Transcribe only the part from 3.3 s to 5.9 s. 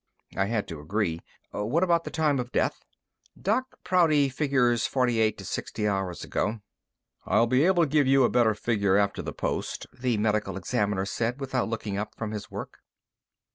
"Doc Prouty figures forty eight to sixty